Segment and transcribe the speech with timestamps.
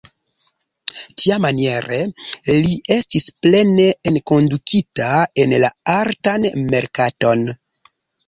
[1.23, 1.99] Tiamaniere
[2.63, 5.11] li estis plene enkondukita
[5.45, 7.45] en la artan merkaton.